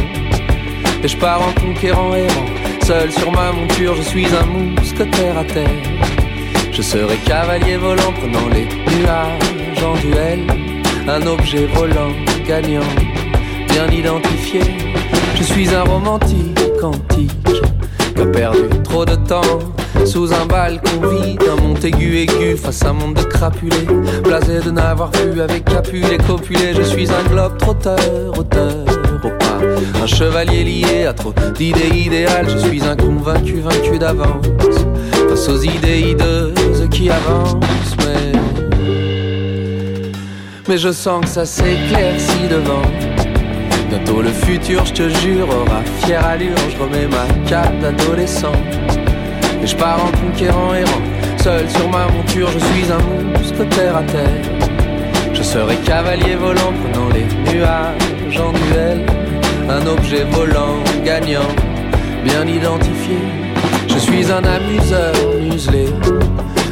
Et 1.03 1.07
je 1.07 1.17
pars 1.17 1.41
en 1.41 1.51
conquérant 1.53 2.13
errant. 2.13 2.45
Seul 2.83 3.11
sur 3.11 3.31
ma 3.31 3.51
monture, 3.51 3.95
je 3.95 4.03
suis 4.03 4.27
un 4.27 4.45
mousquetaire 4.45 5.39
à 5.39 5.43
terre. 5.43 6.14
Je 6.75 6.81
serai 6.81 7.15
cavalier 7.25 7.77
volant 7.77 8.11
prenant 8.11 8.49
les 8.49 8.65
nuages 8.65 9.83
en 9.83 9.95
duel. 9.95 10.41
Un 11.07 11.25
objet 11.25 11.67
volant 11.73 12.11
gagnant, 12.45 12.81
bien 13.69 13.87
identifié. 13.87 14.59
Je 15.35 15.43
suis 15.43 15.73
un 15.73 15.83
romantique 15.83 16.83
antique 16.83 17.31
a 18.21 18.25
perdu 18.25 18.69
trop 18.83 19.05
de 19.05 19.15
temps 19.15 19.59
sous 20.05 20.33
un 20.33 20.45
balcon 20.45 21.01
vide, 21.07 21.41
un 21.51 21.61
Montaigu 21.61 22.17
aigu 22.17 22.57
face 22.57 22.83
à 22.83 22.89
un 22.89 22.93
monde 22.93 23.15
de 23.15 23.23
crapulés. 23.23 23.87
Blasé 24.23 24.59
de 24.59 24.71
n'avoir 24.71 25.11
vu 25.11 25.41
avec 25.41 25.65
capulé, 25.65 26.17
copulé. 26.27 26.73
Je 26.75 26.83
suis 26.83 27.09
un 27.11 27.23
globe 27.29 27.57
trotteur, 27.57 27.97
auteur 28.37 28.85
au. 29.23 30.01
Un 30.01 30.07
chevalier 30.07 30.63
lié 30.63 31.05
à 31.05 31.13
trop 31.13 31.33
d'idées 31.55 31.89
idéales. 31.95 32.47
Je 32.49 32.57
suis 32.67 32.83
un 32.83 32.95
convaincu, 32.95 33.59
vaincu 33.61 33.97
d'avance 33.97 34.45
face 35.29 35.49
aux 35.49 35.61
idées 35.61 36.11
hideuses 36.11 36.64
qui 36.89 37.09
avancent. 37.09 37.95
Mais, 37.99 38.31
mais 40.67 40.77
je 40.77 40.91
sens 40.91 41.21
que 41.21 41.27
ça 41.27 41.45
s'éclaircit 41.45 42.47
devant. 42.49 42.81
Bientôt 43.89 44.21
le 44.21 44.29
futur, 44.29 44.85
je 44.85 44.93
te 44.93 45.09
jure, 45.09 45.47
aura 45.49 45.81
fière 45.99 46.25
allure. 46.25 46.57
Je 46.69 46.77
remets 46.81 47.07
ma 47.07 47.27
cape 47.49 47.79
d'adolescent. 47.79 48.51
Et 49.63 49.67
je 49.67 49.75
pars 49.75 49.99
en 50.03 50.11
conquérant 50.25 50.73
errant. 50.73 51.01
Seul 51.37 51.69
sur 51.69 51.89
ma 51.89 52.07
monture, 52.07 52.49
je 52.51 52.59
suis 52.59 52.91
un 52.91 53.65
terre 53.65 53.97
à 53.97 54.03
terre. 54.03 54.69
Je 55.33 55.43
serai 55.43 55.75
cavalier 55.77 56.35
volant, 56.35 56.73
prenant 56.83 57.09
les 57.09 57.25
nuages 57.51 58.39
en 58.39 58.51
duel. 58.51 59.05
Un 59.69 59.85
objet 59.87 60.23
volant, 60.25 60.77
gagnant, 61.03 61.49
bien 62.23 62.45
identifié 62.47 63.17
je 63.95 64.01
suis 64.01 64.31
un 64.31 64.43
amuseur 64.43 65.13
muselé. 65.41 65.85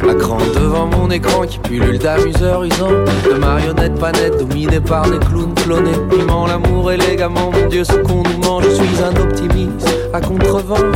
À 0.08 0.14
cran 0.14 0.36
devant 0.54 0.86
mon 0.86 1.10
écran 1.10 1.42
qui 1.46 1.58
pullule 1.58 1.98
d'amuseurs 1.98 2.62
usant. 2.62 2.90
De 3.24 3.38
marionnettes 3.38 3.98
panettes 3.98 4.38
dominées 4.38 4.80
par 4.80 5.08
des 5.10 5.18
clowns 5.18 5.54
clonés. 5.54 5.98
Piment 6.10 6.46
l'amour 6.46 6.90
gamins, 7.16 7.50
mon 7.52 7.68
dieu 7.68 7.84
ce 7.84 7.94
qu'on 7.94 8.22
nous 8.22 8.38
mange. 8.44 8.64
Je 8.64 8.74
suis 8.74 9.02
un 9.02 9.20
optimiste 9.20 9.88
à 10.12 10.20
contrevent 10.20 10.92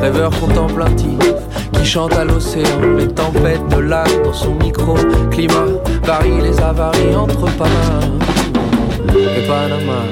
Rêveur 0.00 0.30
contemplatif 0.38 1.18
qui 1.72 1.84
chante 1.84 2.12
à 2.14 2.24
l'océan. 2.24 2.80
Les 2.96 3.08
tempêtes 3.08 3.66
de 3.70 3.78
l'âme 3.78 4.22
dans 4.24 4.32
son 4.32 4.54
micro. 4.54 4.94
Climat, 5.30 5.66
Paris 6.06 6.40
les 6.42 6.60
avaries 6.60 7.16
entre 7.16 7.46
Panama 7.56 8.00
et 9.08 9.46
Panama 9.46 10.02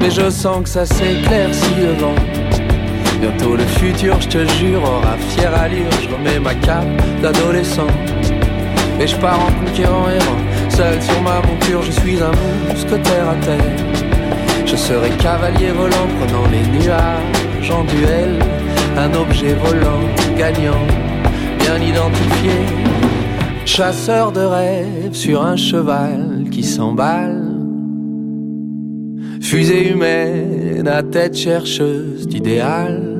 Mais 0.00 0.10
je 0.10 0.30
sens 0.30 0.62
que 0.62 0.68
ça 0.68 0.86
s'éclaircit 0.86 1.74
devant 1.74 2.14
Bientôt 3.22 3.54
le 3.54 3.62
futur, 3.62 4.20
je 4.20 4.26
te 4.26 4.44
jure, 4.58 4.82
aura 4.82 5.16
fière 5.16 5.54
allure. 5.54 5.86
Je 6.02 6.08
remets 6.12 6.40
ma 6.40 6.56
cape 6.56 6.88
d'adolescent. 7.22 7.86
Et 8.98 9.06
je 9.06 9.14
pars 9.14 9.38
en 9.38 9.64
conquérant 9.64 10.08
errant. 10.08 10.42
Seul 10.68 11.00
sur 11.00 11.22
ma 11.22 11.36
monture, 11.36 11.82
je 11.82 11.92
suis 11.92 12.20
un 12.20 12.32
mousquetaire 12.68 13.28
à 13.28 13.36
terre. 13.36 13.76
Je 14.66 14.74
serai 14.74 15.10
cavalier 15.10 15.70
volant, 15.70 16.08
prenant 16.18 16.48
les 16.50 16.66
nuages 16.76 17.70
en 17.70 17.84
duel. 17.84 18.40
Un 18.98 19.14
objet 19.14 19.54
volant, 19.54 20.02
gagnant, 20.36 20.84
bien 21.60 21.76
identifié. 21.76 22.50
Chasseur 23.64 24.32
de 24.32 24.40
rêves 24.40 25.14
sur 25.14 25.44
un 25.44 25.54
cheval 25.54 26.46
qui 26.50 26.64
s'emballe. 26.64 27.40
Fusée 29.40 29.90
humaine 29.90 30.88
à 30.88 31.04
tête 31.04 31.36
chercheuse 31.36 32.26
d'idéal. 32.26 33.11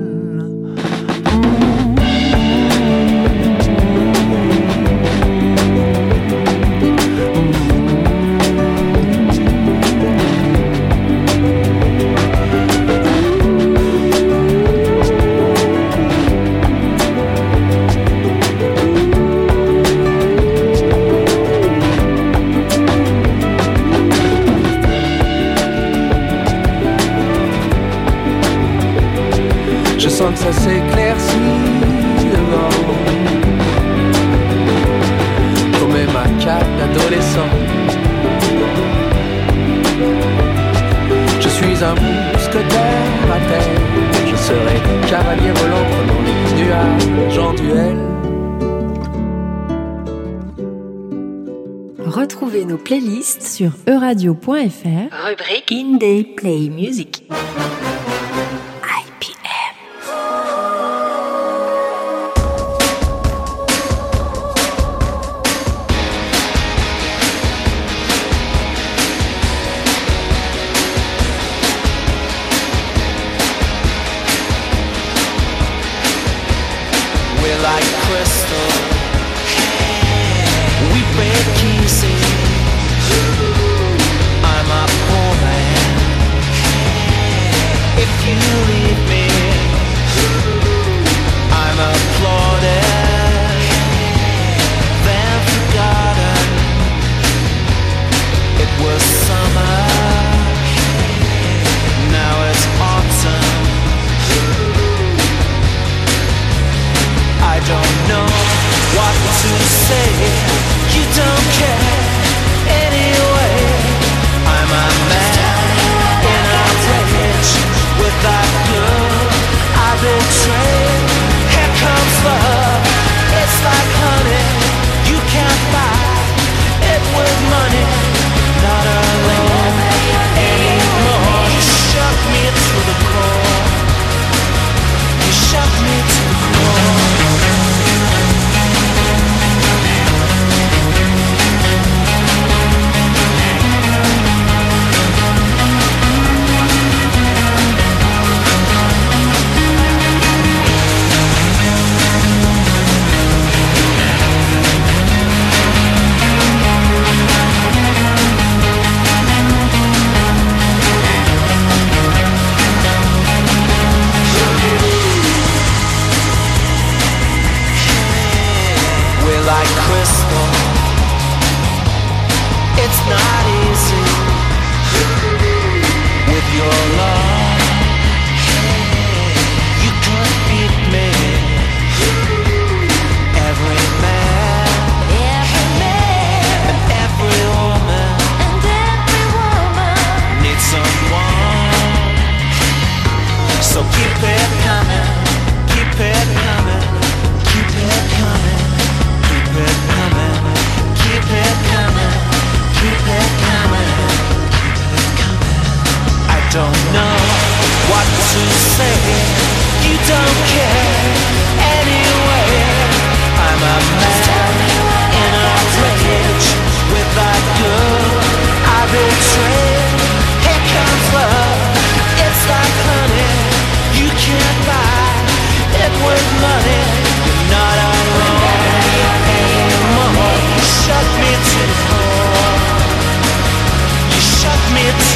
Rubrique 55.11 55.73
Indie 55.73 56.25
Play 56.37 56.69
Music. 56.71 57.25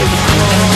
The 0.08 0.16
core. 0.16 0.75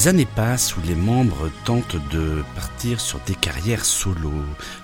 Les 0.00 0.08
années 0.08 0.24
passent 0.24 0.78
où 0.78 0.80
les 0.86 0.94
membres 0.94 1.50
tentent 1.66 1.98
de 2.10 2.42
partir 2.54 3.02
sur 3.02 3.20
des 3.26 3.34
carrières 3.34 3.84
solo. 3.84 4.32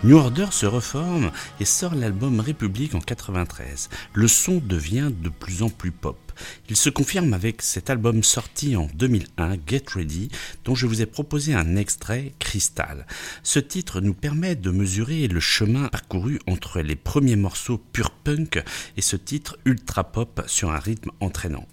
New 0.05 0.19
Order 0.19 0.49
se 0.51 0.67
reforme 0.67 1.31
et 1.59 1.64
sort 1.64 1.95
l'album 1.95 2.39
République 2.39 2.95
en 2.95 3.01
93. 3.01 3.89
Le 4.12 4.29
son 4.29 4.61
devient 4.62 5.11
de 5.11 5.31
plus 5.31 5.62
en 5.62 5.71
plus 5.71 5.91
pop. 5.91 6.26
Il 6.68 6.76
se 6.76 6.91
confirme 6.91 7.34
avec 7.34 7.62
cet 7.62 7.91
album 7.91 8.22
sorti 8.22 8.76
en 8.76 8.89
2001, 8.95 9.57
Get 9.66 9.84
Ready, 9.95 10.28
dont 10.64 10.74
je 10.74 10.87
vous 10.87 11.03
ai 11.03 11.07
proposé 11.07 11.55
un 11.55 11.76
extrait, 11.76 12.32
Crystal. 12.39 13.07
Ce 13.43 13.59
titre 13.59 14.01
nous 14.01 14.14
permet 14.14 14.55
de 14.55 14.70
mesurer 14.70 15.28
le 15.28 15.41
chemin 15.41 15.89
parcouru 15.89 16.39
entre 16.47 16.80
les 16.80 16.97
premiers 16.97 17.37
morceaux 17.37 17.78
pur 17.78 18.11
punk 18.11 18.62
et 18.97 19.03
ce 19.03 19.16
titre 19.16 19.59
ultra 19.64 20.05
pop 20.05 20.43
sur 20.47 20.70
un 20.70 20.78
rythme 20.78 21.11
entraînant. 21.20 21.66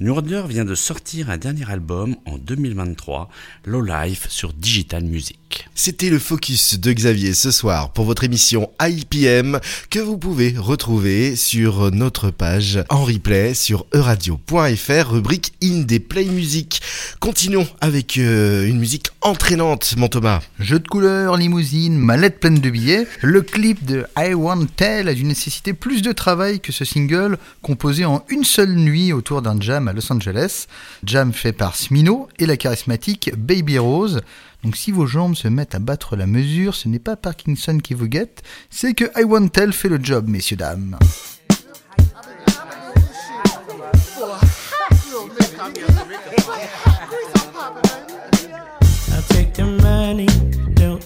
New 0.00 0.12
Order 0.12 0.44
vient 0.48 0.64
de 0.64 0.74
sortir 0.74 1.30
un 1.30 1.38
dernier 1.38 1.70
album 1.70 2.16
en 2.26 2.38
2023, 2.38 3.28
Low 3.64 3.82
Life 3.82 4.28
sur 4.28 4.52
Digital 4.52 5.04
Music. 5.04 5.45
C'était 5.74 6.08
le 6.08 6.18
focus 6.18 6.80
de 6.80 6.92
Xavier 6.92 7.34
ce 7.34 7.50
soir 7.50 7.92
pour 7.92 8.06
votre 8.06 8.24
émission 8.24 8.70
IPM 8.80 9.60
que 9.90 9.98
vous 9.98 10.16
pouvez 10.16 10.54
retrouver 10.56 11.36
sur 11.36 11.90
notre 11.92 12.30
page 12.30 12.82
en 12.88 13.04
replay 13.04 13.52
sur 13.54 13.86
euradio.fr 13.92 15.10
rubrique 15.10 15.52
Indie 15.62 16.00
Play 16.00 16.24
Music. 16.24 16.80
Continuons 17.20 17.68
avec 17.80 18.16
euh, 18.16 18.66
une 18.66 18.78
musique 18.78 19.08
entraînante, 19.20 19.94
mon 19.96 20.08
Thomas. 20.08 20.40
Jeu 20.58 20.78
de 20.78 20.88
couleurs, 20.88 21.36
limousine, 21.36 21.98
mallette 21.98 22.40
pleine 22.40 22.60
de 22.60 22.70
billets, 22.70 23.06
le 23.20 23.42
clip 23.42 23.84
de 23.84 24.06
I 24.16 24.34
Want 24.34 24.66
Tell 24.76 25.08
a 25.08 25.14
dû 25.14 25.24
nécessiter 25.24 25.74
plus 25.74 26.00
de 26.00 26.12
travail 26.12 26.58
que 26.58 26.72
ce 26.72 26.84
single 26.84 27.38
composé 27.60 28.04
en 28.04 28.24
une 28.28 28.44
seule 28.44 28.74
nuit 28.74 29.12
autour 29.12 29.42
d'un 29.42 29.60
jam 29.60 29.88
à 29.88 29.92
Los 29.92 30.10
Angeles. 30.10 30.66
Jam 31.04 31.32
fait 31.32 31.52
par 31.52 31.76
Smino 31.76 32.28
et 32.38 32.46
la 32.46 32.56
charismatique 32.56 33.30
Baby 33.36 33.78
Rose. 33.78 34.22
Donc 34.66 34.74
si 34.74 34.90
vos 34.90 35.06
jambes 35.06 35.36
se 35.36 35.46
mettent 35.46 35.76
à 35.76 35.78
battre 35.78 36.16
la 36.16 36.26
mesure, 36.26 36.74
ce 36.74 36.88
n'est 36.88 36.98
pas 36.98 37.14
Parkinson 37.14 37.78
qui 37.78 37.94
vous 37.94 38.08
guette, 38.08 38.42
c'est 38.68 38.94
que 38.94 39.04
I 39.16 39.22
Want 39.22 39.46
Tell 39.46 39.72
fait 39.72 39.88
le 39.88 40.02
job, 40.02 40.28
messieurs 40.28 40.56
dames. 40.56 40.98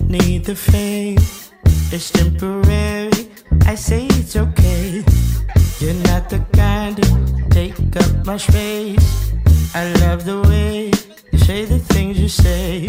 Need 0.08 0.44
the 0.44 0.56
fame. 0.56 1.18
It's 1.92 2.10
temporary, 2.10 3.10
I 3.66 3.76
say 3.76 4.06
it's 4.06 4.36
okay. 4.36 5.04
You're 5.80 5.94
not 6.08 6.30
the 6.30 6.40
kind 6.54 6.96
to 6.96 7.48
take 7.50 7.76
up 7.96 8.26
my 8.26 8.38
space. 8.38 9.32
I 9.74 9.92
love 10.00 10.24
the 10.24 10.40
way 10.48 10.90
you 11.30 11.38
say 11.38 11.66
the 11.66 11.78
things 11.78 12.18
you 12.18 12.28
say. 12.28 12.88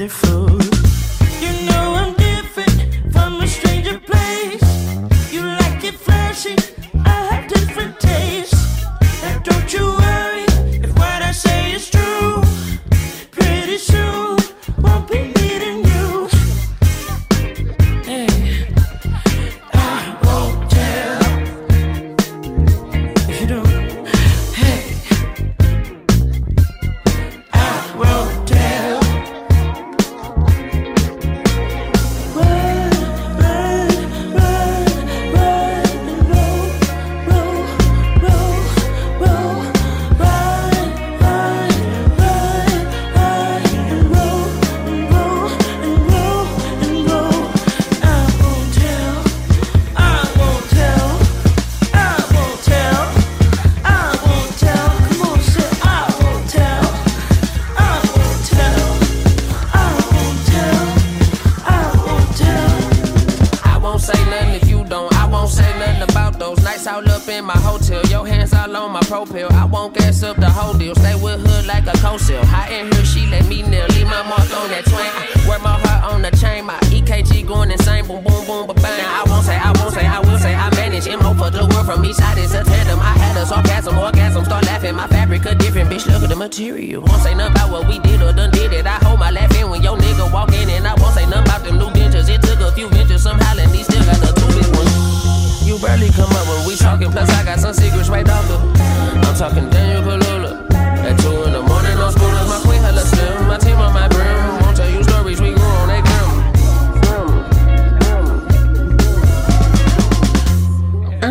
beautiful. 0.00 0.69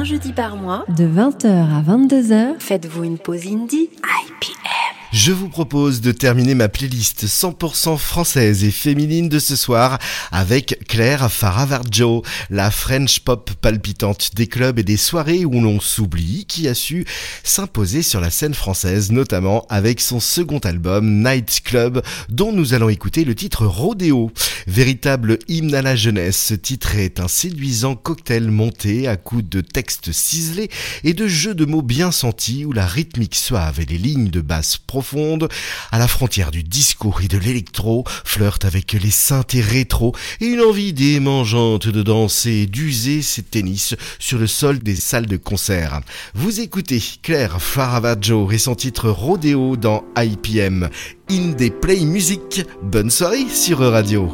Jeudi 0.09 0.33
par 0.33 0.55
mois, 0.55 0.85
de 0.87 1.05
20h 1.05 1.45
à 1.47 1.83
22h, 1.83 2.55
faites-vous 2.57 3.03
une 3.03 3.19
pause 3.19 3.45
indie 3.45 3.91
je 5.11 5.31
vous 5.31 5.49
propose 5.49 6.01
de 6.01 6.11
terminer 6.11 6.53
ma 6.53 6.69
playlist 6.69 7.25
100% 7.25 7.97
française 7.97 8.63
et 8.63 8.69
féminine 8.69 9.27
de 9.27 9.39
ce 9.39 9.55
soir 9.55 9.97
avec 10.31 10.85
Claire 10.87 11.31
Faravarjo, 11.31 12.23
la 12.51 12.69
French 12.69 13.21
pop 13.21 13.49
palpitante 13.59 14.35
des 14.35 14.45
clubs 14.45 14.77
et 14.77 14.83
des 14.83 14.97
soirées 14.97 15.45
où 15.45 15.61
l'on 15.61 15.79
s'oublie, 15.79 16.45
qui 16.47 16.67
a 16.67 16.75
su 16.75 17.05
s'imposer 17.43 18.03
sur 18.03 18.21
la 18.21 18.29
scène 18.29 18.53
française, 18.53 19.11
notamment 19.11 19.65
avec 19.69 19.99
son 19.99 20.19
second 20.19 20.59
album 20.59 21.23
Night 21.23 21.61
Club, 21.63 22.03
dont 22.29 22.53
nous 22.53 22.75
allons 22.75 22.89
écouter 22.89 23.25
le 23.25 23.33
titre 23.33 23.65
Rodeo, 23.65 24.31
Véritable 24.67 25.39
hymne 25.47 25.73
à 25.73 25.81
la 25.81 25.95
jeunesse, 25.95 26.49
ce 26.49 26.53
titre 26.53 26.95
est 26.95 27.19
un 27.19 27.27
séduisant 27.27 27.95
cocktail 27.95 28.51
monté 28.51 29.07
à 29.07 29.17
coups 29.17 29.49
de 29.49 29.61
textes 29.61 30.11
ciselés 30.11 30.69
et 31.03 31.13
de 31.15 31.27
jeux 31.27 31.55
de 31.55 31.65
mots 31.65 31.81
bien 31.81 32.11
sentis 32.11 32.63
où 32.65 32.73
la 32.73 32.85
rythmique 32.85 33.35
suave 33.35 33.79
et 33.79 33.85
les 33.85 33.97
lignes 33.97 34.29
de 34.29 34.41
basse 34.41 34.77
à 35.91 35.97
la 35.99 36.07
frontière 36.07 36.51
du 36.51 36.63
disco 36.63 37.13
et 37.23 37.27
de 37.27 37.37
l'électro, 37.37 38.03
flirte 38.25 38.65
avec 38.65 38.93
les 38.93 39.11
synthés 39.11 39.61
rétro 39.61 40.15
et 40.41 40.45
une 40.45 40.61
envie 40.61 40.93
démangeante 40.93 41.87
de 41.87 42.03
danser 42.03 42.51
et 42.51 42.67
d'user 42.67 43.21
ses 43.21 43.43
tennis 43.43 43.95
sur 44.19 44.37
le 44.37 44.47
sol 44.47 44.79
des 44.79 44.95
salles 44.95 45.25
de 45.27 45.37
concert. 45.37 46.01
Vous 46.33 46.59
écoutez 46.59 47.01
Claire 47.21 47.61
Faravaggio 47.61 48.51
et 48.51 48.57
son 48.57 48.75
titre 48.75 49.09
Rodeo 49.09 49.77
dans 49.77 50.03
IPM, 50.17 50.89
In 51.29 51.49
Des 51.49 51.71
Play 51.71 52.01
Music. 52.01 52.65
Bonne 52.81 53.09
soirée 53.09 53.47
sur 53.53 53.81
e 53.81 53.89
Radio. 53.89 54.31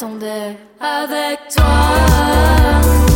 m'attendait 0.00 0.56
avec 0.80 1.38
toi. 1.54 3.09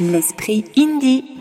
l'esprit 0.00 0.64
indie. 0.76 1.35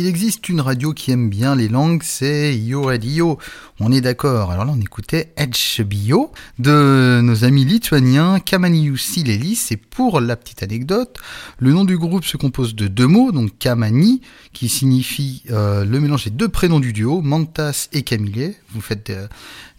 S'il 0.00 0.08
existe 0.08 0.48
une 0.48 0.62
radio 0.62 0.94
qui 0.94 1.10
aime 1.10 1.28
bien 1.28 1.54
les 1.54 1.68
langues, 1.68 2.02
c'est 2.02 2.56
Yo 2.56 2.84
Radio. 2.84 3.36
On 3.82 3.90
est 3.92 4.02
d'accord. 4.02 4.50
Alors 4.50 4.66
là, 4.66 4.72
on 4.76 4.80
écoutait 4.80 5.32
Edge 5.38 5.80
Bio 5.80 6.32
de 6.58 7.20
nos 7.22 7.44
amis 7.44 7.64
lituaniens 7.64 8.38
Kamaniusi 8.38 9.24
Lelis. 9.24 9.68
Et 9.70 9.78
pour 9.78 10.20
la 10.20 10.36
petite 10.36 10.62
anecdote, 10.62 11.16
le 11.58 11.72
nom 11.72 11.84
du 11.84 11.96
groupe 11.96 12.26
se 12.26 12.36
compose 12.36 12.74
de 12.74 12.88
deux 12.88 13.06
mots, 13.06 13.32
donc 13.32 13.56
Kamani, 13.58 14.20
qui 14.52 14.68
signifie 14.68 15.44
euh, 15.50 15.86
le 15.86 15.98
mélange 15.98 16.24
des 16.24 16.30
deux 16.30 16.50
prénoms 16.50 16.78
du 16.78 16.92
duo, 16.92 17.22
Mantas 17.22 17.88
et 17.92 18.02
Camille. 18.02 18.54
Vous 18.74 18.82
faites 18.82 19.08
euh, 19.08 19.26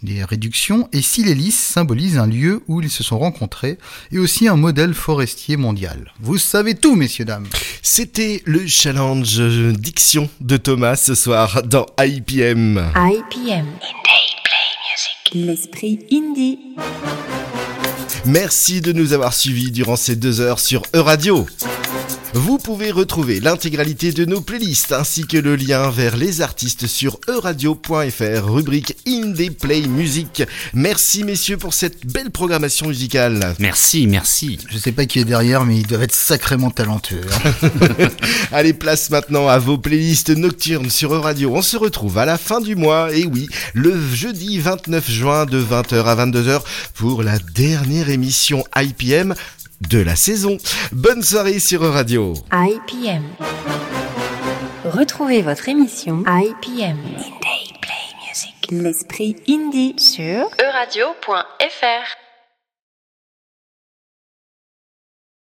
des 0.01 0.23
réductions. 0.23 0.89
Et 0.93 1.03
Silelis 1.03 1.51
symbolise 1.51 2.17
un 2.17 2.27
lieu 2.27 2.63
où 2.67 2.81
ils 2.81 2.89
se 2.89 3.03
sont 3.03 3.19
rencontrés 3.19 3.77
et 4.11 4.17
aussi 4.17 4.47
un 4.47 4.55
modèle 4.55 4.95
forestier 4.95 5.57
mondial. 5.57 6.11
Vous 6.19 6.39
savez 6.39 6.73
tout, 6.73 6.95
messieurs, 6.95 7.25
dames. 7.25 7.47
C'était 7.83 8.41
le 8.45 8.65
challenge 8.65 9.39
euh, 9.39 9.73
diction 9.73 10.27
de 10.39 10.57
Thomas 10.57 10.95
ce 10.95 11.13
soir 11.13 11.61
dans 11.63 11.85
IPM. 11.99 12.83
IPM. 12.95 13.67
L'esprit 15.33 15.99
indie. 16.11 16.59
Merci 18.25 18.81
de 18.81 18.91
nous 18.91 19.13
avoir 19.13 19.33
suivis 19.33 19.71
durant 19.71 19.95
ces 19.95 20.15
deux 20.15 20.41
heures 20.41 20.59
sur 20.59 20.83
Euradio. 20.93 21.47
Vous 22.33 22.57
pouvez 22.57 22.91
retrouver 22.91 23.41
l'intégralité 23.41 24.13
de 24.13 24.23
nos 24.23 24.39
playlists 24.39 24.93
ainsi 24.93 25.27
que 25.27 25.37
le 25.37 25.57
lien 25.57 25.89
vers 25.89 26.15
les 26.15 26.39
artistes 26.39 26.87
sur 26.87 27.19
euradio.fr, 27.27 28.45
rubrique 28.45 28.95
Indie 29.05 29.49
Play 29.49 29.81
Music. 29.81 30.43
Merci 30.73 31.25
messieurs 31.25 31.57
pour 31.57 31.73
cette 31.73 32.05
belle 32.05 32.31
programmation 32.31 32.87
musicale. 32.87 33.53
Merci, 33.59 34.07
merci. 34.07 34.59
Je 34.69 34.77
sais 34.77 34.93
pas 34.93 35.05
qui 35.05 35.19
est 35.19 35.25
derrière, 35.25 35.65
mais 35.65 35.75
ils 35.75 35.85
doivent 35.87 36.03
être 36.03 36.15
sacrément 36.15 36.71
talentueux. 36.71 37.25
hein. 37.45 37.69
Allez, 38.53 38.73
place 38.73 39.09
maintenant 39.09 39.49
à 39.49 39.57
vos 39.57 39.77
playlists 39.77 40.29
nocturnes 40.29 40.89
sur 40.89 41.13
Euradio. 41.13 41.53
On 41.53 41.61
se 41.61 41.75
retrouve 41.75 42.17
à 42.17 42.25
la 42.25 42.37
fin 42.37 42.61
du 42.61 42.77
mois, 42.77 43.13
et 43.13 43.25
oui, 43.25 43.49
le 43.73 43.99
jeudi 44.13 44.57
29 44.57 45.11
juin 45.11 45.45
de 45.45 45.61
20h 45.61 46.05
à 46.05 46.25
22h 46.25 46.61
pour 46.93 47.23
la 47.23 47.37
dernière 47.53 48.09
émission 48.09 48.63
IPM 48.77 49.35
de 49.89 49.99
la 49.99 50.15
saison. 50.15 50.57
Bonne 50.91 51.21
soirée 51.21 51.59
sur 51.59 51.83
Euradio. 51.83 52.33
IPM. 52.53 53.23
Retrouvez 54.85 55.41
votre 55.41 55.69
émission 55.69 56.23
IPM. 56.27 56.97
Indie 56.97 57.73
Play 57.81 58.15
Music. 58.27 58.67
L'esprit 58.71 59.35
indie 59.47 59.95
sur 59.97 60.49
euradio.fr. 60.59 62.20